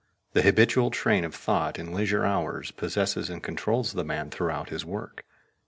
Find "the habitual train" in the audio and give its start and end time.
0.33-1.23